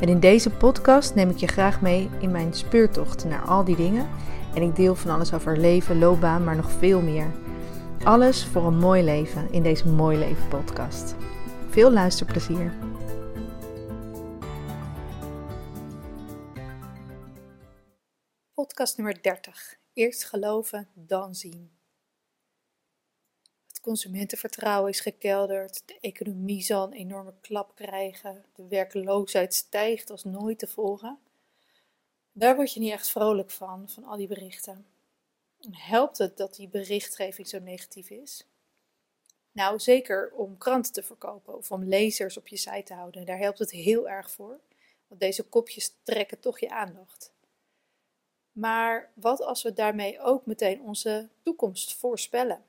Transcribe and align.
En 0.00 0.08
in 0.08 0.20
deze 0.20 0.50
podcast 0.50 1.14
neem 1.14 1.30
ik 1.30 1.36
je 1.36 1.46
graag 1.46 1.80
mee 1.80 2.10
in 2.20 2.30
mijn 2.30 2.54
speurtocht 2.54 3.24
naar 3.24 3.42
al 3.42 3.64
die 3.64 3.76
dingen. 3.76 4.08
En 4.54 4.62
ik 4.62 4.76
deel 4.76 4.94
van 4.94 5.10
alles 5.10 5.32
over 5.32 5.58
leven, 5.58 5.98
loopbaan, 5.98 6.44
maar 6.44 6.56
nog 6.56 6.70
veel 6.72 7.00
meer. 7.00 7.30
Alles 8.04 8.44
voor 8.46 8.66
een 8.66 8.78
mooi 8.78 9.02
leven 9.02 9.52
in 9.52 9.62
deze 9.62 9.88
Mooi 9.88 10.18
Leven 10.18 10.48
podcast. 10.48 11.14
Veel 11.68 11.92
luisterplezier. 11.92 12.72
Podcast 18.54 18.96
nummer 18.96 19.22
30. 19.22 19.76
Eerst 19.92 20.24
geloven, 20.24 20.88
dan 20.94 21.34
zien. 21.34 21.79
Consumentenvertrouwen 23.80 24.90
is 24.90 25.00
gekelderd, 25.00 25.82
de 25.86 25.98
economie 26.00 26.62
zal 26.62 26.86
een 26.86 26.92
enorme 26.92 27.34
klap 27.40 27.74
krijgen, 27.74 28.44
de 28.54 28.68
werkloosheid 28.68 29.54
stijgt 29.54 30.10
als 30.10 30.24
nooit 30.24 30.58
tevoren. 30.58 31.18
Daar 32.32 32.56
word 32.56 32.72
je 32.72 32.80
niet 32.80 32.92
echt 32.92 33.10
vrolijk 33.10 33.50
van, 33.50 33.88
van 33.88 34.04
al 34.04 34.16
die 34.16 34.26
berichten. 34.26 34.86
helpt 35.70 36.18
het 36.18 36.36
dat 36.36 36.54
die 36.54 36.68
berichtgeving 36.68 37.48
zo 37.48 37.58
negatief 37.58 38.10
is? 38.10 38.46
Nou, 39.52 39.78
zeker 39.78 40.32
om 40.32 40.58
kranten 40.58 40.92
te 40.92 41.02
verkopen 41.02 41.56
of 41.56 41.70
om 41.70 41.84
lezers 41.84 42.36
op 42.36 42.48
je 42.48 42.56
site 42.56 42.82
te 42.82 42.94
houden. 42.94 43.26
Daar 43.26 43.38
helpt 43.38 43.58
het 43.58 43.70
heel 43.70 44.08
erg 44.08 44.30
voor, 44.30 44.60
want 45.08 45.20
deze 45.20 45.42
kopjes 45.42 45.94
trekken 46.02 46.40
toch 46.40 46.58
je 46.58 46.70
aandacht. 46.70 47.32
Maar 48.52 49.12
wat 49.14 49.42
als 49.42 49.62
we 49.62 49.72
daarmee 49.72 50.20
ook 50.20 50.46
meteen 50.46 50.82
onze 50.82 51.28
toekomst 51.42 51.94
voorspellen? 51.94 52.64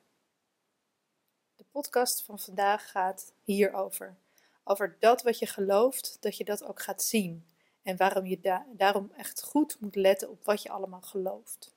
Podcast 1.71 2.23
van 2.23 2.39
vandaag 2.39 2.91
gaat 2.91 3.33
hierover. 3.43 4.15
Over 4.63 4.95
dat 4.99 5.21
wat 5.21 5.39
je 5.39 5.45
gelooft, 5.45 6.17
dat 6.19 6.37
je 6.37 6.43
dat 6.43 6.63
ook 6.63 6.81
gaat 6.81 7.03
zien. 7.03 7.45
En 7.83 7.97
waarom 7.97 8.25
je 8.25 8.61
daarom 8.73 9.11
echt 9.17 9.43
goed 9.43 9.77
moet 9.79 9.95
letten 9.95 10.29
op 10.29 10.45
wat 10.45 10.61
je 10.61 10.69
allemaal 10.69 11.01
gelooft. 11.01 11.73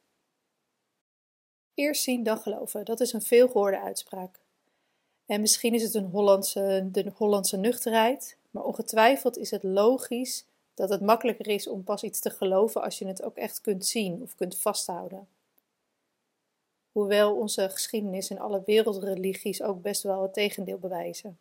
Eerst 1.75 2.03
zien, 2.03 2.22
dan 2.22 2.39
geloven. 2.39 2.84
Dat 2.84 3.00
is 3.00 3.12
een 3.12 3.22
veelgehoorde 3.22 3.81
uitspraak. 3.81 4.41
En 5.27 5.41
misschien 5.41 5.75
is 5.75 5.83
het 5.83 5.95
een 5.95 6.11
Hollandse, 6.11 6.89
de 6.92 7.12
Hollandse 7.15 7.56
nuchterheid, 7.56 8.37
maar 8.50 8.65
ongetwijfeld 8.65 9.37
is 9.37 9.50
het 9.50 9.62
logisch 9.62 10.45
dat 10.75 10.89
het 10.89 11.00
makkelijker 11.00 11.48
is 11.48 11.69
om 11.69 11.84
pas 11.84 12.03
iets 12.03 12.20
te 12.20 12.31
geloven 12.31 12.83
als 12.83 12.98
je 12.98 13.06
het 13.06 13.22
ook 13.22 13.37
echt 13.37 13.61
kunt 13.61 13.87
zien 13.87 14.22
of 14.22 14.34
kunt 14.34 14.59
vasthouden. 14.59 15.28
Hoewel 16.95 17.37
onze 17.37 17.69
geschiedenis 17.70 18.31
en 18.31 18.39
alle 18.39 18.62
wereldreligies 18.64 19.62
ook 19.62 19.83
best 19.83 20.03
wel 20.03 20.23
het 20.23 20.33
tegendeel 20.33 20.78
bewijzen. 20.78 21.39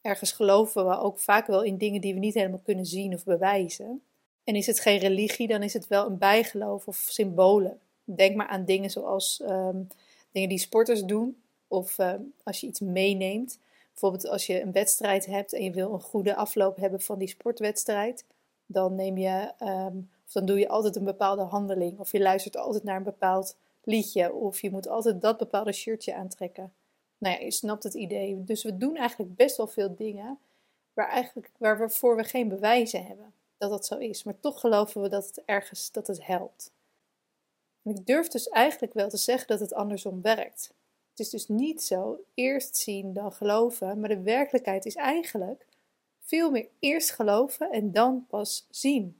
Ergens 0.00 0.32
geloven 0.32 0.88
we 0.88 0.98
ook 0.98 1.18
vaak 1.18 1.46
wel 1.46 1.62
in 1.62 1.76
dingen 1.76 2.00
die 2.00 2.14
we 2.14 2.18
niet 2.18 2.34
helemaal 2.34 2.60
kunnen 2.64 2.86
zien 2.86 3.14
of 3.14 3.24
bewijzen. 3.24 4.02
En 4.44 4.54
is 4.54 4.66
het 4.66 4.80
geen 4.80 4.98
religie, 4.98 5.48
dan 5.48 5.62
is 5.62 5.72
het 5.72 5.86
wel 5.86 6.06
een 6.06 6.18
bijgeloof 6.18 6.86
of 6.86 6.96
symbolen. 6.96 7.78
Denk 8.04 8.36
maar 8.36 8.46
aan 8.46 8.64
dingen 8.64 8.90
zoals 8.90 9.40
ehm, 9.40 9.82
dingen 10.30 10.48
die 10.48 10.58
sporters 10.58 11.04
doen, 11.04 11.36
of 11.68 11.98
ehm, 11.98 12.20
als 12.42 12.60
je 12.60 12.66
iets 12.66 12.80
meeneemt. 12.80 13.58
Bijvoorbeeld 13.90 14.28
als 14.28 14.46
je 14.46 14.62
een 14.62 14.72
wedstrijd 14.72 15.26
hebt 15.26 15.52
en 15.52 15.62
je 15.62 15.70
wil 15.70 15.92
een 15.92 16.00
goede 16.00 16.34
afloop 16.34 16.76
hebben 16.76 17.00
van 17.00 17.18
die 17.18 17.28
sportwedstrijd, 17.28 18.24
dan 18.66 18.94
neem 18.94 19.18
je, 19.18 19.52
ehm, 19.58 19.96
of 20.26 20.32
dan 20.32 20.46
doe 20.46 20.58
je 20.58 20.68
altijd 20.68 20.96
een 20.96 21.04
bepaalde 21.04 21.42
handeling, 21.42 21.98
of 21.98 22.12
je 22.12 22.20
luistert 22.20 22.56
altijd 22.56 22.84
naar 22.84 22.96
een 22.96 23.02
bepaald 23.02 23.56
liedje. 23.86 24.32
Of 24.32 24.60
je 24.60 24.70
moet 24.70 24.88
altijd 24.88 25.20
dat 25.20 25.38
bepaalde 25.38 25.72
shirtje 25.72 26.14
aantrekken. 26.14 26.72
Nou 27.18 27.34
ja, 27.34 27.44
je 27.44 27.50
snapt 27.50 27.82
het 27.82 27.94
idee. 27.94 28.44
Dus 28.44 28.62
we 28.62 28.76
doen 28.76 28.96
eigenlijk 28.96 29.36
best 29.36 29.56
wel 29.56 29.66
veel 29.66 29.94
dingen 29.94 30.38
waar 30.92 31.08
eigenlijk, 31.08 31.50
waarvoor 31.58 32.16
we 32.16 32.24
geen 32.24 32.48
bewijzen 32.48 33.06
hebben 33.06 33.32
dat 33.58 33.70
dat 33.70 33.86
zo 33.86 33.98
is. 33.98 34.22
Maar 34.22 34.40
toch 34.40 34.60
geloven 34.60 35.02
we 35.02 35.08
dat 35.08 35.26
het 35.26 35.42
ergens 35.44 35.92
dat 35.92 36.06
het 36.06 36.26
helpt. 36.26 36.72
En 37.82 37.90
ik 37.90 38.06
durf 38.06 38.28
dus 38.28 38.48
eigenlijk 38.48 38.92
wel 38.92 39.08
te 39.08 39.16
zeggen 39.16 39.46
dat 39.46 39.60
het 39.60 39.74
andersom 39.74 40.22
werkt. 40.22 40.74
Het 41.10 41.18
is 41.20 41.30
dus 41.30 41.48
niet 41.48 41.82
zo 41.82 42.24
eerst 42.34 42.76
zien 42.76 43.12
dan 43.12 43.32
geloven, 43.32 44.00
maar 44.00 44.08
de 44.08 44.22
werkelijkheid 44.22 44.86
is 44.86 44.94
eigenlijk 44.94 45.66
veel 46.20 46.50
meer 46.50 46.68
eerst 46.78 47.10
geloven 47.10 47.70
en 47.70 47.92
dan 47.92 48.26
pas 48.28 48.66
zien. 48.70 49.16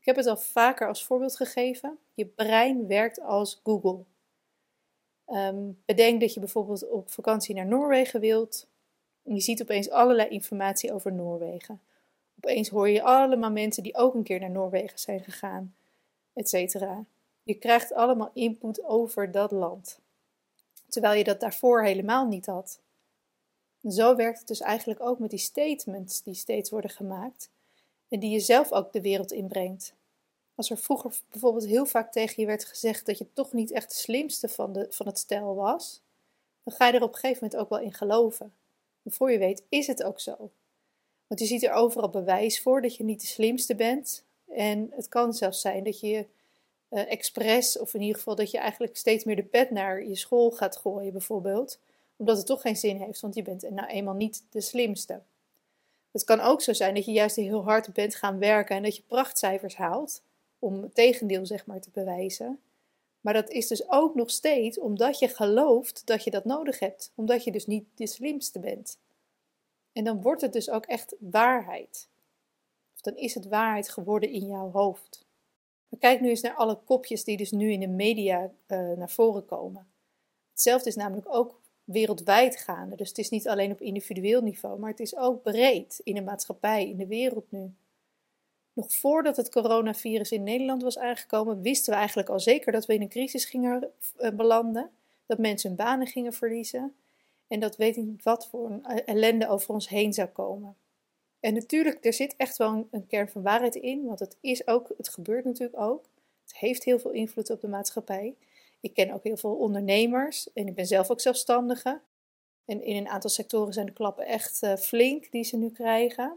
Ik 0.00 0.06
heb 0.06 0.16
het 0.16 0.26
al 0.26 0.36
vaker 0.36 0.88
als 0.88 1.04
voorbeeld 1.04 1.36
gegeven. 1.36 1.98
Je 2.14 2.26
brein 2.26 2.86
werkt 2.86 3.20
als 3.20 3.60
Google. 3.64 4.04
Um, 5.26 5.82
bedenk 5.84 6.20
dat 6.20 6.34
je 6.34 6.40
bijvoorbeeld 6.40 6.88
op 6.88 7.10
vakantie 7.10 7.54
naar 7.54 7.66
Noorwegen 7.66 8.20
wilt. 8.20 8.66
En 9.22 9.34
je 9.34 9.40
ziet 9.40 9.62
opeens 9.62 9.90
allerlei 9.90 10.28
informatie 10.28 10.92
over 10.92 11.12
Noorwegen. 11.12 11.80
Opeens 12.36 12.68
hoor 12.68 12.88
je 12.88 13.02
allemaal 13.02 13.50
mensen 13.50 13.82
die 13.82 13.96
ook 13.96 14.14
een 14.14 14.22
keer 14.22 14.40
naar 14.40 14.50
Noorwegen 14.50 14.98
zijn 14.98 15.20
gegaan, 15.20 15.74
etc. 16.32 16.74
Je 17.42 17.54
krijgt 17.54 17.94
allemaal 17.94 18.30
input 18.32 18.84
over 18.84 19.30
dat 19.30 19.50
land. 19.50 20.00
Terwijl 20.88 21.18
je 21.18 21.24
dat 21.24 21.40
daarvoor 21.40 21.84
helemaal 21.84 22.26
niet 22.26 22.46
had. 22.46 22.80
zo 23.88 24.16
werkt 24.16 24.38
het 24.38 24.48
dus 24.48 24.60
eigenlijk 24.60 25.00
ook 25.00 25.18
met 25.18 25.30
die 25.30 25.38
statements 25.38 26.22
die 26.22 26.34
steeds 26.34 26.70
worden 26.70 26.90
gemaakt 26.90 27.50
en 28.08 28.20
die 28.20 28.30
je 28.30 28.40
zelf 28.40 28.72
ook 28.72 28.92
de 28.92 29.00
wereld 29.00 29.32
inbrengt. 29.32 29.94
Als 30.54 30.70
er 30.70 30.78
vroeger 30.78 31.20
bijvoorbeeld 31.30 31.66
heel 31.66 31.86
vaak 31.86 32.12
tegen 32.12 32.34
je 32.36 32.46
werd 32.46 32.64
gezegd 32.64 33.06
dat 33.06 33.18
je 33.18 33.26
toch 33.32 33.52
niet 33.52 33.70
echt 33.70 33.88
de 33.88 33.96
slimste 33.96 34.48
van, 34.48 34.72
de, 34.72 34.86
van 34.90 35.06
het 35.06 35.18
stel 35.18 35.54
was, 35.54 36.00
dan 36.62 36.74
ga 36.74 36.86
je 36.86 36.92
er 36.92 37.02
op 37.02 37.12
een 37.12 37.18
gegeven 37.18 37.42
moment 37.42 37.60
ook 37.60 37.68
wel 37.68 37.78
in 37.78 37.92
geloven. 37.92 38.54
En 39.02 39.12
voor 39.12 39.32
je 39.32 39.38
weet 39.38 39.62
is 39.68 39.86
het 39.86 40.02
ook 40.02 40.20
zo. 40.20 40.50
Want 41.26 41.40
je 41.40 41.46
ziet 41.46 41.62
er 41.62 41.72
overal 41.72 42.08
bewijs 42.08 42.62
voor 42.62 42.82
dat 42.82 42.96
je 42.96 43.04
niet 43.04 43.20
de 43.20 43.26
slimste 43.26 43.74
bent. 43.74 44.24
En 44.48 44.90
het 44.90 45.08
kan 45.08 45.32
zelfs 45.32 45.60
zijn 45.60 45.84
dat 45.84 46.00
je 46.00 46.26
uh, 46.90 47.10
expres, 47.10 47.78
of 47.78 47.94
in 47.94 48.00
ieder 48.00 48.16
geval 48.16 48.34
dat 48.34 48.50
je 48.50 48.58
eigenlijk 48.58 48.96
steeds 48.96 49.24
meer 49.24 49.36
de 49.36 49.42
pet 49.42 49.70
naar 49.70 50.04
je 50.04 50.16
school 50.16 50.50
gaat 50.50 50.76
gooien, 50.76 51.12
bijvoorbeeld. 51.12 51.78
Omdat 52.16 52.36
het 52.36 52.46
toch 52.46 52.60
geen 52.60 52.76
zin 52.76 52.96
heeft, 52.96 53.20
want 53.20 53.34
je 53.34 53.42
bent 53.42 53.70
nou 53.70 53.88
eenmaal 53.88 54.14
niet 54.14 54.44
de 54.50 54.60
slimste. 54.60 55.20
Het 56.10 56.24
kan 56.24 56.40
ook 56.40 56.62
zo 56.62 56.72
zijn 56.72 56.94
dat 56.94 57.04
je 57.04 57.12
juist 57.12 57.36
heel 57.36 57.64
hard 57.64 57.92
bent 57.92 58.14
gaan 58.14 58.38
werken 58.38 58.76
en 58.76 58.82
dat 58.82 58.96
je 58.96 59.02
prachtcijfers 59.02 59.76
haalt 59.76 60.22
om 60.64 60.82
het 60.82 60.94
tegendeel 60.94 61.46
zeg 61.46 61.66
maar 61.66 61.80
te 61.80 61.90
bewijzen. 61.92 62.60
Maar 63.20 63.34
dat 63.34 63.50
is 63.50 63.66
dus 63.66 63.90
ook 63.90 64.14
nog 64.14 64.30
steeds 64.30 64.78
omdat 64.78 65.18
je 65.18 65.28
gelooft 65.28 66.06
dat 66.06 66.24
je 66.24 66.30
dat 66.30 66.44
nodig 66.44 66.78
hebt, 66.78 67.12
omdat 67.14 67.44
je 67.44 67.50
dus 67.50 67.66
niet 67.66 67.84
de 67.94 68.06
slimste 68.06 68.58
bent. 68.58 68.98
En 69.92 70.04
dan 70.04 70.22
wordt 70.22 70.40
het 70.40 70.52
dus 70.52 70.70
ook 70.70 70.84
echt 70.84 71.14
waarheid. 71.18 72.08
Of 72.94 73.00
dan 73.00 73.16
is 73.16 73.34
het 73.34 73.48
waarheid 73.48 73.88
geworden 73.88 74.30
in 74.30 74.46
jouw 74.46 74.70
hoofd. 74.70 75.26
Maar 75.88 76.00
kijk 76.00 76.20
nu 76.20 76.28
eens 76.28 76.40
naar 76.40 76.54
alle 76.54 76.78
kopjes 76.84 77.24
die 77.24 77.36
dus 77.36 77.50
nu 77.50 77.70
in 77.72 77.80
de 77.80 77.88
media 77.88 78.50
uh, 78.68 78.92
naar 78.92 79.10
voren 79.10 79.44
komen. 79.44 79.86
Hetzelfde 80.50 80.88
is 80.88 80.96
namelijk 80.96 81.34
ook 81.34 81.60
wereldwijd 81.84 82.56
gaande. 82.56 82.96
Dus 82.96 83.08
het 83.08 83.18
is 83.18 83.30
niet 83.30 83.48
alleen 83.48 83.72
op 83.72 83.80
individueel 83.80 84.42
niveau, 84.42 84.78
maar 84.78 84.90
het 84.90 85.00
is 85.00 85.16
ook 85.16 85.42
breed 85.42 86.00
in 86.02 86.14
de 86.14 86.22
maatschappij, 86.22 86.88
in 86.88 86.96
de 86.96 87.06
wereld 87.06 87.50
nu. 87.50 87.74
Nog 88.74 88.94
voordat 88.94 89.36
het 89.36 89.50
coronavirus 89.50 90.32
in 90.32 90.42
Nederland 90.42 90.82
was 90.82 90.98
aangekomen, 90.98 91.62
wisten 91.62 91.92
we 91.92 91.98
eigenlijk 91.98 92.28
al 92.28 92.40
zeker 92.40 92.72
dat 92.72 92.86
we 92.86 92.94
in 92.94 93.02
een 93.02 93.08
crisis 93.08 93.44
gingen 93.44 93.90
eh, 94.16 94.30
belanden. 94.30 94.90
Dat 95.26 95.38
mensen 95.38 95.68
hun 95.68 95.78
banen 95.78 96.06
gingen 96.06 96.32
verliezen. 96.32 96.94
En 97.48 97.60
dat 97.60 97.76
weet 97.76 97.96
ik 97.96 98.04
niet 98.04 98.22
wat 98.22 98.46
voor 98.46 98.70
een 98.70 98.84
ellende 98.84 99.48
over 99.48 99.74
ons 99.74 99.88
heen 99.88 100.12
zou 100.12 100.28
komen. 100.28 100.76
En 101.40 101.54
natuurlijk, 101.54 102.04
er 102.04 102.12
zit 102.12 102.34
echt 102.36 102.56
wel 102.56 102.86
een, 102.90 103.06
kern 103.06 103.28
van 103.28 103.42
waarheid 103.42 103.74
in, 103.74 104.04
want 104.04 104.18
het 104.18 104.36
is 104.40 104.66
ook, 104.66 104.88
het 104.96 105.08
gebeurt 105.08 105.44
natuurlijk 105.44 105.80
ook. 105.80 106.04
Het 106.42 106.56
heeft 106.56 106.84
heel 106.84 106.98
veel 106.98 107.10
invloed 107.10 107.50
op 107.50 107.60
de 107.60 107.68
maatschappij. 107.68 108.34
Ik 108.80 108.94
ken 108.94 109.10
ook 109.10 109.24
heel 109.24 109.36
veel 109.36 109.54
ondernemers 109.54 110.52
en 110.52 110.66
ik 110.66 110.74
ben 110.74 110.86
zelf 110.86 111.10
ook 111.10 111.20
zelfstandige. 111.20 112.00
En 112.64 112.82
in 112.82 112.96
een 112.96 113.08
aantal 113.08 113.30
sectoren 113.30 113.72
zijn 113.72 113.86
de 113.86 113.92
klappen 113.92 114.26
echt 114.26 114.62
uh, 114.62 114.76
flink 114.76 115.30
die 115.30 115.44
ze 115.44 115.56
nu 115.56 115.70
krijgen. 115.70 116.36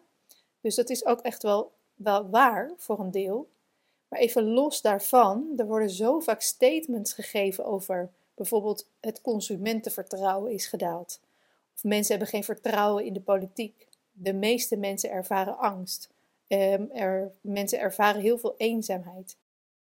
Dus 0.62 0.76
dat 0.76 0.90
is 0.90 1.06
ook 1.06 1.20
echt 1.20 1.44
wel 1.44 1.72
wel 1.98 2.30
waar 2.30 2.72
voor 2.78 3.00
een 3.00 3.12
deel. 3.12 3.50
Maar 4.08 4.20
even 4.20 4.44
los 4.44 4.82
daarvan, 4.82 5.54
er 5.58 5.66
worden 5.66 5.90
zo 5.90 6.20
vaak 6.20 6.42
statements 6.42 7.14
gegeven 7.14 7.66
over 7.66 8.10
bijvoorbeeld 8.34 8.88
het 9.00 9.22
consumentenvertrouwen 9.22 10.52
is 10.52 10.68
gedaald. 10.68 11.20
Of 11.76 11.84
mensen 11.84 12.12
hebben 12.12 12.28
geen 12.28 12.44
vertrouwen 12.44 13.06
in 13.06 13.14
de 13.14 13.22
politiek. 13.22 13.88
De 14.12 14.34
meeste 14.34 14.78
mensen 14.78 15.10
ervaren 15.10 15.58
angst. 15.58 16.10
Ehm, 16.48 16.86
er, 16.94 17.32
mensen 17.42 17.80
ervaren 17.80 18.22
heel 18.22 18.38
veel 18.38 18.56
eenzaamheid. 18.58 19.38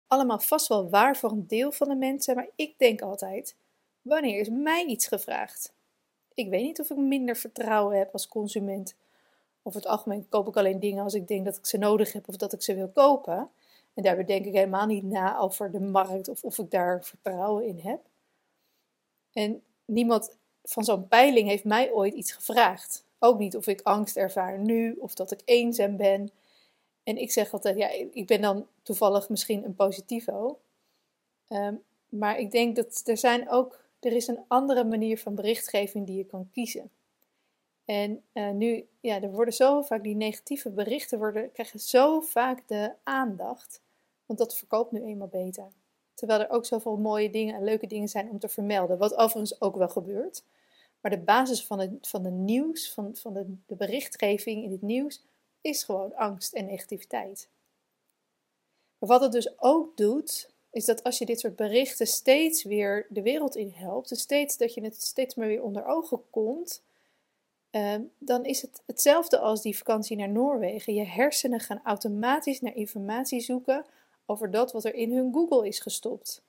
Allemaal 0.08 0.40
vast 0.40 0.68
wel 0.68 0.90
waar 0.90 1.18
voor 1.18 1.31
een 1.31 1.48
deel 1.48 1.72
van 1.72 1.88
de 1.88 1.96
mensen, 1.96 2.36
maar 2.36 2.50
ik 2.56 2.74
denk 2.78 3.02
altijd: 3.02 3.56
wanneer 4.02 4.40
is 4.40 4.50
mij 4.50 4.86
iets 4.86 5.08
gevraagd? 5.08 5.74
Ik 6.34 6.50
weet 6.50 6.63
niet 6.63 6.80
of 6.80 6.90
ik 6.90 6.98
minder 6.98 7.36
vertrouwen 7.36 7.98
heb 7.98 8.13
als 8.13 8.28
consument. 8.28 8.96
Over 9.68 9.81
het 9.81 9.90
algemeen 9.90 10.30
koop 10.30 10.48
ik 10.48 10.58
alleen 10.58 10.80
dingen 10.80 11.04
als 11.04 11.14
ik 11.14 11.28
denk 11.28 11.46
dat 11.46 11.58
ik 11.58 11.66
ze 11.66 11.78
nodig 11.78 12.14
heb 12.14 12.28
of 12.28 12.36
dat 12.36 12.54
ik 12.54 12.62
ze 12.62 12.75
wil 12.75 12.90
kopen. 12.90 13.50
En 13.94 14.04
daarbij 14.04 14.25
denk 14.25 14.46
ik 14.46 14.54
helemaal 14.54 14.86
niet 14.86 15.04
na 15.04 15.38
over 15.38 15.72
de 15.72 15.80
markt 15.80 16.28
of 16.28 16.44
of 16.44 16.58
ik 16.58 16.72
daar 16.72 17.04
vertrouwen 17.04 17.66
in 17.66 17.80
heb. 17.80 18.00
En 19.34 19.64
niemand 19.86 20.38
van 20.64 20.84
zo'n 20.84 21.08
peiling 21.08 21.48
heeft 21.48 21.64
mij 21.64 21.92
ooit 21.92 22.14
iets 22.14 22.31
gevraagd. 22.31 23.06
Ook 23.19 23.40
niet 23.40 23.56
of 23.56 23.68
ik 23.68 23.81
angst 23.81 24.18
ervaar 24.18 24.60
nu 24.60 24.94
of 25.00 25.14
dat 25.14 25.31
ik 25.31 25.42
eenzaam 25.46 25.98
ben. 25.98 26.31
En 27.04 27.18
ik 27.18 27.31
zeg 27.31 27.54
altijd, 27.54 27.78
ja, 27.78 27.90
ik 28.12 28.28
ben 28.28 28.42
dan 28.42 28.68
toevallig 28.84 29.30
misschien 29.30 29.63
een 29.63 29.75
positivo. 29.75 30.60
Um, 31.50 31.84
maar 32.10 32.40
ik 32.40 32.52
denk 32.52 32.75
dat 32.75 33.02
er 33.06 33.18
zijn 33.18 33.50
ook, 33.50 33.84
er 34.00 34.13
is 34.13 34.28
een 34.28 34.44
andere 34.48 34.84
manier 34.84 35.20
van 35.20 35.36
berichtgeving 35.36 36.06
die 36.06 36.18
je 36.18 36.25
kan 36.25 36.50
kiezen. 36.52 36.90
En 37.88 38.24
uh, 38.34 38.50
nu, 38.50 38.88
ja, 39.00 39.22
er 39.22 39.31
worden 39.31 39.54
zo 39.54 39.81
vaak 39.81 40.04
die 40.04 40.16
negatieve 40.16 40.69
berichten 40.69 41.18
worden, 41.18 41.51
krijgen 41.51 41.80
zo 41.80 42.19
vaak 42.19 42.68
de 42.68 42.92
aandacht. 43.04 43.81
Want 44.25 44.39
dat 44.39 44.56
verkoopt 44.56 44.92
nu 44.92 45.04
eenmaal 45.04 45.28
beter. 45.28 45.68
Terwijl 46.13 46.39
er 46.39 46.50
ook 46.50 46.66
zoveel 46.66 46.98
mooie 46.98 47.30
dingen 47.30 47.56
en 47.56 47.63
leuke 47.63 47.88
dingen 47.88 48.07
zijn 48.07 48.30
om 48.30 48.39
te 48.39 48.48
vermelden. 48.48 48.98
Wat 48.98 49.16
overigens 49.16 49.62
ook 49.62 49.75
wel 49.75 49.89
gebeurt. 49.89 50.44
Maar 51.01 51.12
de 51.12 51.18
basis 51.18 51.66
van 51.66 51.80
het, 51.80 52.07
van 52.07 52.24
de 52.24 52.30
nieuws, 52.30 52.94
van, 52.94 53.16
van 53.16 53.34
de, 53.34 53.56
de 53.66 53.75
berichtgeving 53.75 54.63
in 54.63 54.72
het 54.72 54.81
nieuws, 54.81 55.24
is 55.62 55.84
gewoon 55.84 56.16
angst 56.16 56.54
en 56.54 56.66
negativiteit. 56.66 57.50
Maar 58.98 59.10
wat 59.10 59.22
het 59.22 59.31
dus 59.31 59.60
ook 59.60 59.98
doet, 59.98 60.50
is 60.72 60.86
dat 60.86 61.04
als 61.04 61.18
je 61.18 61.25
dit 61.25 61.39
soort 61.39 61.56
berichten 61.56 62.07
steeds 62.07 62.63
weer 62.63 63.06
de 63.10 63.22
wereld 63.22 63.56
in 63.56 63.72
helpt, 63.75 64.10
dus 64.10 64.19
steeds 64.19 64.57
dat 64.57 64.74
je 64.74 64.81
het 64.81 65.01
steeds 65.01 65.36
maar 65.36 65.48
weer 65.48 65.63
onder 65.63 65.86
ogen 65.86 66.22
komt, 66.30 66.81
Ehm, 67.77 68.01
dan 68.18 68.45
is 68.45 68.62
het 68.62 68.81
hetzelfde 68.85 69.39
als 69.39 69.62
die 69.62 69.77
vakantie 69.77 70.18
naar 70.18 70.29
Noorwegen. 70.29 70.94
Je 70.94 71.06
hersenen 71.06 71.59
gaan 71.59 71.79
automatisch 71.83 72.62
naar 72.62 72.75
informatie 72.75 73.39
zoeken 73.39 73.85
over 74.25 74.51
dat 74.51 74.71
wat 74.71 74.85
er 74.85 74.94
in 74.94 75.13
hun 75.13 75.33
Google 75.33 75.68
is 75.68 75.79
gestopt. 75.79 76.41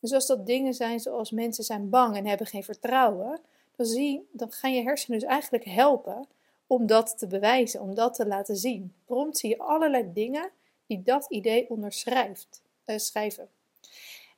Dus 0.00 0.12
als 0.12 0.26
dat 0.26 0.46
dingen 0.46 0.74
zijn 0.74 1.00
zoals 1.00 1.30
mensen 1.30 1.64
zijn 1.64 1.90
bang 1.90 2.16
en 2.16 2.26
hebben 2.26 2.46
geen 2.46 2.64
vertrouwen, 2.64 3.40
dan, 3.76 4.24
dan 4.30 4.52
gaan 4.52 4.74
je 4.74 4.82
hersenen 4.82 5.18
dus 5.18 5.28
eigenlijk 5.28 5.64
helpen 5.64 6.26
om 6.66 6.86
dat 6.86 7.18
te 7.18 7.26
bewijzen, 7.26 7.80
om 7.80 7.94
dat 7.94 8.14
te 8.14 8.26
laten 8.26 8.56
zien. 8.56 8.94
Prompt 9.04 9.38
zie 9.38 9.50
je 9.50 9.58
allerlei 9.58 10.12
dingen 10.12 10.50
die 10.86 11.02
dat 11.02 11.26
idee 11.28 11.70
onderschrijft, 11.70 12.62
uh, 12.86 12.98
schrijven. 12.98 13.48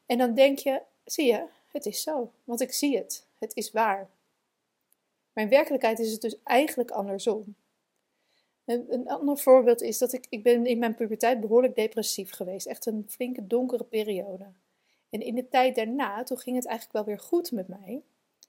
En 0.06 0.18
dan 0.18 0.34
denk 0.34 0.58
je, 0.58 0.82
zie 1.04 1.26
je, 1.26 1.44
het 1.68 1.86
is 1.86 2.02
zo, 2.02 2.32
want 2.44 2.60
ik 2.60 2.72
zie 2.72 2.96
het, 2.96 3.26
het 3.38 3.56
is 3.56 3.70
waar. 3.70 4.08
Maar 5.38 5.46
in 5.46 5.52
werkelijkheid 5.52 5.98
is 5.98 6.12
het 6.12 6.20
dus 6.20 6.36
eigenlijk 6.44 6.90
andersom. 6.90 7.54
Een, 8.64 9.08
ander 9.08 9.38
voorbeeld 9.38 9.82
is 9.82 9.98
dat 9.98 10.12
ik, 10.12 10.26
ik 10.28 10.42
ben 10.42 10.66
in 10.66 10.78
mijn 10.78 10.94
puberteit 10.94 11.40
behoorlijk 11.40 11.74
depressief 11.74 12.30
geweest. 12.30 12.66
Echt 12.66 12.86
een 12.86 13.04
flinke 13.08 13.46
donkere 13.46 13.84
periode. 13.84 14.46
En 15.10 15.20
in 15.20 15.34
de 15.34 15.48
tijd 15.48 15.74
daarna, 15.74 16.22
toen 16.22 16.38
ging 16.38 16.56
het 16.56 16.66
eigenlijk 16.66 16.96
wel 16.96 17.04
weer 17.14 17.24
goed 17.24 17.52
met 17.52 17.68
mij, 17.68 18.02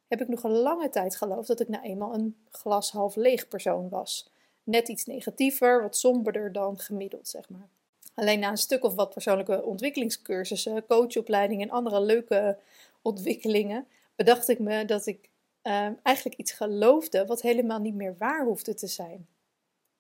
heb 0.07 0.21
ik 0.21 0.27
nog 0.27 0.43
een 0.43 0.51
lange 0.51 0.89
tijd 0.89 1.15
geloofd 1.15 1.47
dat 1.47 1.59
ik 1.59 1.67
nou 1.67 1.83
eenmaal 1.83 2.13
een 2.13 2.35
glas 2.51 2.91
half 2.91 3.15
leeg 3.15 3.47
persoon 3.47 3.89
was. 3.89 4.29
Net 4.63 4.87
iets 4.87 5.05
negatiever, 5.05 5.81
wat 5.81 5.97
somberder 5.97 6.51
dan 6.51 6.79
gemiddeld, 6.79 7.27
zeg 7.27 7.49
maar. 7.49 7.69
Alleen 8.13 8.39
na 8.39 8.49
een 8.49 8.57
stuk 8.57 8.83
of 8.83 8.95
wat 8.95 9.13
persoonlijke 9.13 9.63
ontwikkelingscursussen, 9.63 10.85
coachopleidingen 10.85 11.67
en 11.67 11.73
andere 11.73 12.01
leuke 12.01 12.57
ontwikkelingen, 13.01 13.87
bedacht 14.15 14.47
ik 14.47 14.59
me 14.59 14.85
dat 14.85 15.05
ik 15.05 15.29
Ehm, 15.61 15.93
eigenlijk 16.03 16.37
iets 16.37 16.51
geloofde 16.51 17.25
wat 17.25 17.41
helemaal 17.41 17.79
niet 17.79 17.95
meer 17.95 18.15
waar 18.17 18.45
hoefde 18.45 18.73
te 18.73 18.87
zijn. 18.87 19.27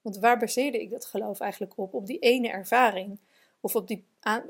Want 0.01 0.17
waar 0.17 0.39
baseerde 0.39 0.81
ik 0.81 0.89
dat 0.89 1.05
geloof 1.05 1.39
eigenlijk 1.39 1.77
op? 1.77 1.93
Op 1.93 2.05
die 2.05 2.19
ene 2.19 2.49
ervaring. 2.49 3.19
Of 3.61 3.75
op 3.75 3.87
die, 3.87 4.05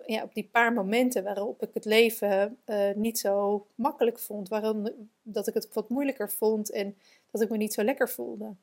ja, 0.05 0.23
op 0.23 0.33
die 0.33 0.49
paar 0.51 0.73
momenten 0.73 1.23
waarop 1.23 1.61
ik 1.61 1.69
het 1.73 1.85
leven 1.85 2.57
uh, 2.65 2.93
niet 2.95 3.19
zo 3.19 3.65
makkelijk 3.75 4.19
vond. 4.19 4.49
Waarom 4.49 4.89
dat 5.21 5.47
ik 5.47 5.53
het 5.53 5.73
wat 5.73 5.89
moeilijker 5.89 6.31
vond 6.31 6.71
en 6.71 6.97
dat 7.31 7.41
ik 7.41 7.49
me 7.49 7.57
niet 7.57 7.73
zo 7.73 7.83
lekker 7.83 8.09
voelde. 8.09 8.55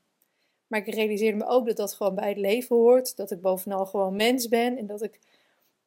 Maar 0.67 0.81
ik 0.87 0.95
realiseerde 0.95 1.37
me 1.37 1.47
ook 1.47 1.67
dat 1.67 1.77
dat 1.77 1.93
gewoon 1.93 2.15
bij 2.15 2.29
het 2.29 2.39
leven 2.39 2.77
hoort. 2.77 3.17
Dat 3.17 3.31
ik 3.31 3.41
bovenal 3.41 3.87
gewoon 3.87 4.17
mens 4.17 4.49
ben. 4.49 4.79
En 4.79 4.87
dat 4.87 5.03
ik 5.03 5.19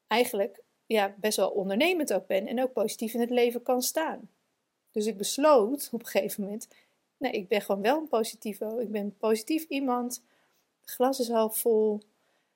eigenlijk 0.08 0.62
ja, 0.86 1.16
best 1.18 1.38
wel 1.38 1.50
ondernemend 1.50 2.14
ook 2.14 2.28
ben. 2.28 2.48
En 2.48 2.62
ook 2.62 2.74
positief 2.74 3.14
in 3.14 3.20
het 3.20 3.30
leven 3.30 3.62
kan 3.62 3.82
staan. 3.82 4.30
Dus 4.92 5.06
ik 5.06 5.18
besloot 5.18 5.90
op 5.92 6.00
een 6.00 6.08
gegeven 6.08 6.44
moment, 6.44 6.68
nee, 7.18 7.32
ik 7.32 7.48
ben 7.48 7.62
gewoon 7.62 7.82
wel 7.82 7.98
een 7.98 8.08
positivo. 8.08 8.78
Ik 8.78 8.92
ben 8.92 9.02
een 9.02 9.18
positief 9.18 9.66
iemand. 9.68 10.22
Het 10.82 10.90
glas 10.90 11.20
is 11.20 11.30
half 11.30 11.58
vol. 11.58 12.02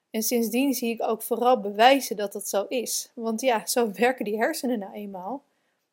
En 0.10 0.24
sindsdien 0.24 0.74
zie 0.74 0.94
ik 0.94 1.02
ook 1.02 1.22
vooral 1.22 1.60
bewijzen 1.60 2.16
dat 2.16 2.34
dat 2.34 2.48
zo 2.48 2.66
is. 2.70 3.12
Want 3.14 3.42
ja, 3.42 3.66
zo 3.66 3.92
werken 4.04 4.26
die 4.26 4.38
hersenen 4.38 4.80
nou 4.80 4.94
eenmaal. 4.94 5.44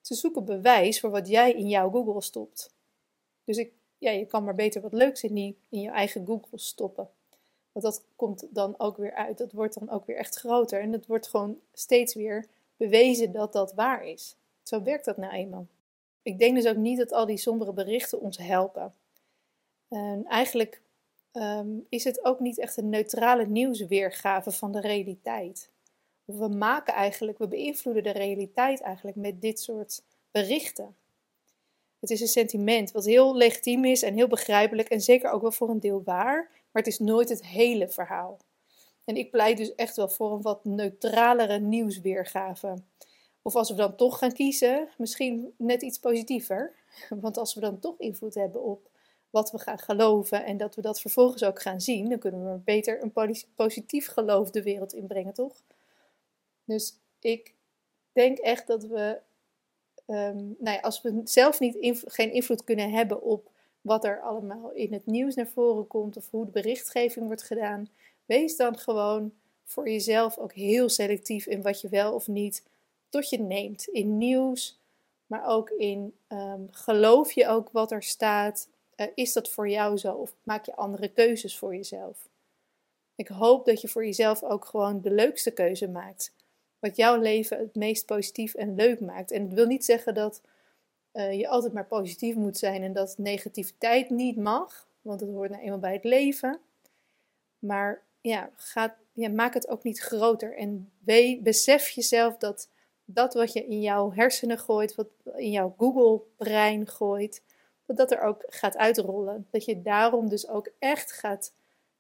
Ze 0.01 0.15
zoeken 0.15 0.45
bewijs 0.45 1.01
voor 1.01 1.11
wat 1.11 1.29
jij 1.29 1.53
in 1.53 1.69
jouw 1.69 1.91
Google 1.91 2.23
stopt. 2.23 2.75
Dus 3.45 3.57
ik, 3.57 3.73
ja, 3.99 4.11
je 4.11 4.27
kan 4.27 4.45
maar 4.45 4.55
beter 4.55 4.81
wat 4.81 4.93
leuks 4.93 5.23
in, 5.23 5.37
in 5.69 5.81
je 5.81 5.91
eigen 5.91 6.27
Google 6.27 6.59
stoppen. 6.59 7.09
Want 7.73 7.85
dat 7.85 8.05
komt 8.17 8.47
dan 8.51 8.75
ook 8.79 8.97
weer 8.97 9.15
uit. 9.15 9.39
Dat 9.39 9.53
wordt 9.53 9.79
dan 9.79 9.91
ook 9.91 10.07
weer 10.07 10.17
echt 10.17 10.37
groter. 10.37 10.81
En 10.81 10.93
het 10.93 11.07
wordt 11.07 11.29
gewoon 11.29 11.59
steeds 11.73 12.15
weer 12.15 12.47
bewezen 12.77 13.33
dat 13.33 13.53
dat 13.53 13.73
waar 13.73 14.07
is. 14.07 14.37
Zo 14.63 14.83
werkt 14.83 15.05
dat 15.05 15.17
nou 15.17 15.33
eenmaal 15.33 15.67
ik 16.31 16.39
denk 16.39 16.55
dus 16.55 16.67
ook 16.67 16.77
niet 16.77 16.99
dat 16.99 17.13
al 17.13 17.27
die 17.27 17.37
sombere 17.37 17.73
berichten 17.73 18.21
ons 18.21 18.39
helpen. 18.39 18.95
En 19.89 20.25
eigenlijk 20.27 20.81
ehm, 21.33 21.69
is 21.89 22.05
het 22.05 22.25
ook 22.25 22.41
niet 22.41 22.59
echt 22.59 22.77
een 22.77 22.89
neutrale 22.89 23.47
nieuwsweergave 23.47 24.51
van 24.51 24.73
de 24.73 24.81
realiteit. 24.81 25.71
We 26.25 26.49
maken 26.49 26.95
eigenlijk, 26.95 27.39
we 27.39 27.49
beïnvloeden 27.49 28.03
de 28.03 28.11
realiteit 28.11 28.81
eigenlijk 28.81 29.17
met 29.17 29.41
dit 29.41 29.61
soort 29.61 30.03
berichten. 30.31 30.97
Het 32.01 32.11
is 32.11 32.21
een 32.21 32.27
sentiment 32.27 32.93
wat 32.93 33.05
heel 33.05 33.37
legitiem 33.37 33.85
is 33.85 34.03
en 34.03 34.15
heel 34.15 34.29
begrijpelijk 34.29 34.89
en 34.89 35.01
zeker 35.01 35.31
ook 35.31 35.43
wel 35.43 35.53
voor 35.53 35.69
een 35.69 35.81
deel 35.81 36.03
waar, 36.05 36.51
maar 36.73 36.83
het 36.83 36.87
is 36.87 36.99
nooit 36.99 37.29
het 37.29 37.47
hele 37.47 37.89
verhaal. 37.89 38.39
En 39.05 39.17
ik 39.17 39.31
pleit 39.31 39.57
dus 39.57 39.75
echt 39.75 39.97
wel 39.97 40.09
voor 40.09 40.33
een 40.33 40.43
wat 40.43 40.65
neutralere 40.65 41.59
nieuwsweergave. 41.59 42.75
Of 43.43 43.57
als 43.57 43.71
we 43.71 43.77
dan 43.77 43.97
toch 43.97 44.19
gaan 44.19 44.33
kiezen, 44.33 44.89
misschien 44.99 45.55
net 45.57 45.83
iets 45.83 45.99
positiever. 45.99 46.75
Want 47.21 47.37
als 47.37 47.55
we 47.55 47.61
dan 47.61 47.79
toch 47.79 47.99
invloed 47.99 48.35
hebben 48.35 48.63
op 48.63 48.89
wat 49.31 49.51
we 49.51 49.59
gaan 49.59 49.79
geloven 49.79 50.45
en 50.45 50.57
dat 50.57 50.75
we 50.75 50.83
dat 50.83 51.01
vervolgens 51.01 51.45
ook 51.45 51.63
gaan 51.63 51.81
zien, 51.81 52.09
dan 52.09 52.19
kunnen 52.19 52.53
we 52.53 52.59
beter 52.59 53.03
een 53.03 53.37
positief 53.55 54.07
geloof 54.07 54.51
de 54.51 54.63
wereld 54.63 54.93
inbrengen, 54.93 55.35
toch? 55.35 55.63
Dus 56.65 56.95
ik 57.21 57.55
denk 58.13 58.39
echt 58.39 58.67
dat 58.67 58.85
we, 58.85 59.19
um, 60.07 60.57
nou 60.59 60.77
ja, 60.77 60.81
als 60.81 61.03
we 61.03 61.21
zelf 61.25 61.61
niet 61.61 62.03
geen 62.07 62.33
invloed 62.33 62.65
kunnen 62.65 62.91
hebben 62.91 63.23
op 63.23 63.51
wat 63.81 64.05
er 64.05 64.21
allemaal 64.21 64.71
in 64.71 64.93
het 64.93 65.07
nieuws 65.07 65.35
naar 65.35 65.49
voren 65.49 65.87
komt 65.87 66.17
of 66.17 66.31
hoe 66.31 66.45
de 66.45 66.51
berichtgeving 66.51 67.27
wordt 67.27 67.43
gedaan, 67.43 67.89
wees 68.27 68.57
dan 68.57 68.79
gewoon 68.79 69.33
voor 69.65 69.89
jezelf 69.89 70.39
ook 70.39 70.53
heel 70.53 70.89
selectief 70.89 71.47
in 71.47 71.63
wat 71.63 71.81
je 71.81 71.89
wel 71.89 72.15
of 72.15 72.29
niet 72.29 72.63
tot 73.11 73.31
je 73.31 73.39
neemt 73.39 73.87
in 73.87 74.19
nieuws, 74.19 74.81
maar 75.27 75.47
ook 75.47 75.71
in 75.71 76.15
um, 76.29 76.69
geloof 76.71 77.33
je 77.33 77.49
ook 77.49 77.71
wat 77.71 77.93
er 77.93 78.03
staat. 78.03 78.69
Uh, 78.97 79.07
is 79.15 79.33
dat 79.33 79.49
voor 79.49 79.69
jou 79.69 79.97
zo 79.97 80.13
of 80.13 80.35
maak 80.43 80.67
je 80.67 80.77
andere 80.77 81.09
keuzes 81.09 81.59
voor 81.59 81.75
jezelf? 81.75 82.29
Ik 83.15 83.29
hoop 83.29 83.65
dat 83.65 83.81
je 83.81 83.89
voor 83.89 84.05
jezelf 84.05 84.43
ook 84.43 84.65
gewoon 84.65 85.01
de 85.01 85.11
leukste 85.11 85.51
keuze 85.51 85.89
maakt. 85.89 86.33
Wat 86.79 86.97
jouw 86.97 87.21
leven 87.21 87.59
het 87.59 87.75
meest 87.75 88.07
positief 88.07 88.55
en 88.55 88.75
leuk 88.75 89.01
maakt. 89.01 89.31
En 89.31 89.43
het 89.43 89.53
wil 89.53 89.67
niet 89.67 89.85
zeggen 89.85 90.15
dat 90.15 90.43
uh, 91.13 91.39
je 91.39 91.49
altijd 91.49 91.73
maar 91.73 91.87
positief 91.87 92.35
moet 92.35 92.59
zijn 92.59 92.83
en 92.83 92.93
dat 92.93 93.15
negativiteit 93.19 94.11
niet 94.11 94.37
mag, 94.37 94.89
want 95.03 95.21
het 95.21 95.31
hoort 95.31 95.51
nou 95.51 95.63
eenmaal 95.63 95.79
bij 95.79 95.93
het 95.93 96.05
leven. 96.05 96.61
Maar 97.59 98.03
ja, 98.21 98.51
gaat, 98.57 98.95
ja, 99.13 99.29
maak 99.29 99.55
het 99.55 99.69
ook 99.69 99.83
niet 99.83 100.01
groter 100.01 100.57
en 100.57 100.91
we, 101.05 101.41
besef 101.43 101.89
jezelf 101.89 102.37
dat 102.37 102.69
dat 103.15 103.35
wat 103.35 103.53
je 103.53 103.67
in 103.67 103.81
jouw 103.81 104.13
hersenen 104.13 104.59
gooit, 104.59 104.95
wat 104.95 105.07
in 105.37 105.51
jouw 105.51 105.75
Google-brein 105.79 106.87
gooit, 106.87 107.43
dat 107.87 107.97
dat 107.97 108.11
er 108.11 108.21
ook 108.21 108.45
gaat 108.47 108.77
uitrollen. 108.77 109.47
Dat 109.51 109.65
je 109.65 109.83
daarom 109.83 110.29
dus 110.29 110.49
ook 110.49 110.71
echt 110.79 111.13
gaat 111.13 111.53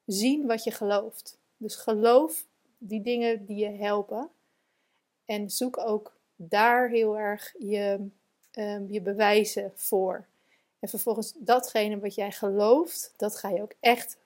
zien 0.06 0.46
wat 0.46 0.64
je 0.64 0.70
gelooft. 0.70 1.38
Dus 1.56 1.76
geloof 1.76 2.46
die 2.78 3.00
dingen 3.00 3.46
die 3.46 3.56
je 3.56 3.70
helpen. 3.70 4.30
En 5.24 5.50
zoek 5.50 5.78
ook 5.78 6.16
daar 6.36 6.88
heel 6.88 7.18
erg 7.18 7.54
je, 7.58 8.08
um, 8.52 8.86
je 8.90 9.00
bewijzen 9.00 9.72
voor. 9.74 10.26
En 10.78 10.88
vervolgens 10.88 11.32
datgene 11.36 11.98
wat 11.98 12.14
jij 12.14 12.32
gelooft, 12.32 13.14
dat 13.16 13.36
ga 13.36 13.48
je 13.48 13.62
ook 13.62 13.74
echt 13.80 14.16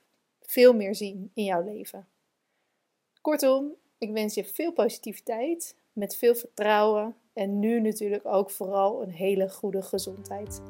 veel 0.40 0.72
meer 0.72 0.94
zien 0.94 1.30
in 1.34 1.44
jouw 1.44 1.64
leven. 1.64 2.06
Kortom, 3.20 3.74
ik 3.98 4.12
wens 4.12 4.34
je 4.34 4.44
veel 4.44 4.72
positiviteit, 4.72 5.74
met 5.94 6.16
veel 6.16 6.34
vertrouwen 6.34 7.14
en 7.32 7.58
nu 7.58 7.80
natuurlijk 7.80 8.26
ook 8.26 8.50
vooral 8.50 9.02
een 9.02 9.10
hele 9.10 9.48
goede 9.48 9.82
gezondheid. 9.82 10.62